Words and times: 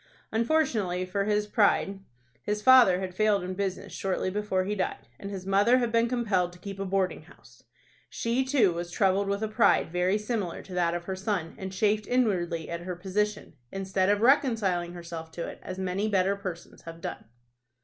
Unfortunately 0.31 1.05
for 1.05 1.25
his 1.25 1.45
pride, 1.45 1.99
his 2.41 2.59
father 2.63 3.01
had 3.01 3.13
failed 3.13 3.43
in 3.43 3.53
business 3.53 3.93
shortly 3.93 4.31
before 4.31 4.63
he 4.63 4.73
died, 4.73 5.07
and 5.19 5.29
his 5.29 5.45
mother 5.45 5.77
had 5.77 5.91
been 5.91 6.09
compelled 6.09 6.51
to 6.53 6.57
keep 6.57 6.79
a 6.79 6.85
boarding 6.85 7.21
house. 7.21 7.61
She, 8.09 8.43
too, 8.43 8.73
was 8.73 8.89
troubled 8.89 9.27
with 9.27 9.43
a 9.43 9.47
pride 9.47 9.91
very 9.91 10.17
similar 10.17 10.63
to 10.63 10.73
that 10.73 10.95
of 10.95 11.03
her 11.03 11.15
son, 11.15 11.53
and 11.55 11.71
chafed 11.71 12.07
inwardly 12.07 12.67
at 12.67 12.79
her 12.81 12.95
position, 12.95 13.53
instead 13.71 14.09
of 14.09 14.21
reconciling 14.21 14.93
herself 14.93 15.31
to 15.33 15.47
it, 15.47 15.59
as 15.61 15.77
many 15.77 16.07
better 16.09 16.35
persons 16.35 16.81
have 16.81 16.99
done. 16.99 17.25